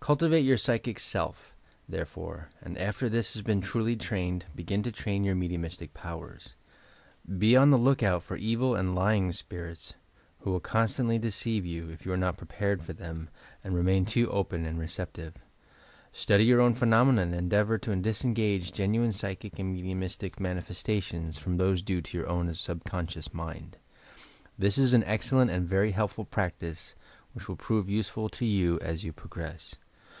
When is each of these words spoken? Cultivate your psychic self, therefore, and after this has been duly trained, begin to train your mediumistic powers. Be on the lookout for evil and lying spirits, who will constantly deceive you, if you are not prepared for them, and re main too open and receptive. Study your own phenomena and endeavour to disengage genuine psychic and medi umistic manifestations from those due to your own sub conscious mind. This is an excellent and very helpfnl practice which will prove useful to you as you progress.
Cultivate 0.00 0.40
your 0.40 0.58
psychic 0.58 1.00
self, 1.00 1.54
therefore, 1.88 2.50
and 2.60 2.76
after 2.76 3.08
this 3.08 3.32
has 3.32 3.40
been 3.40 3.60
duly 3.60 3.96
trained, 3.96 4.44
begin 4.54 4.82
to 4.82 4.92
train 4.92 5.24
your 5.24 5.34
mediumistic 5.34 5.94
powers. 5.94 6.56
Be 7.38 7.56
on 7.56 7.70
the 7.70 7.78
lookout 7.78 8.22
for 8.22 8.36
evil 8.36 8.74
and 8.74 8.94
lying 8.94 9.32
spirits, 9.32 9.94
who 10.40 10.50
will 10.50 10.60
constantly 10.60 11.18
deceive 11.18 11.64
you, 11.64 11.88
if 11.88 12.04
you 12.04 12.12
are 12.12 12.18
not 12.18 12.36
prepared 12.36 12.82
for 12.82 12.92
them, 12.92 13.30
and 13.64 13.74
re 13.74 13.82
main 13.82 14.04
too 14.04 14.28
open 14.30 14.66
and 14.66 14.78
receptive. 14.78 15.36
Study 16.12 16.44
your 16.44 16.60
own 16.60 16.74
phenomena 16.74 17.22
and 17.22 17.34
endeavour 17.34 17.78
to 17.78 17.96
disengage 17.96 18.72
genuine 18.74 19.10
psychic 19.10 19.58
and 19.58 19.72
medi 19.72 19.94
umistic 19.94 20.38
manifestations 20.38 21.38
from 21.38 21.56
those 21.56 21.80
due 21.80 22.02
to 22.02 22.18
your 22.18 22.28
own 22.28 22.54
sub 22.54 22.84
conscious 22.84 23.32
mind. 23.32 23.78
This 24.58 24.76
is 24.76 24.92
an 24.92 25.04
excellent 25.04 25.50
and 25.50 25.66
very 25.66 25.94
helpfnl 25.94 26.28
practice 26.28 26.94
which 27.32 27.48
will 27.48 27.56
prove 27.56 27.88
useful 27.88 28.28
to 28.28 28.44
you 28.44 28.78
as 28.80 29.02
you 29.02 29.10
progress. 29.10 29.76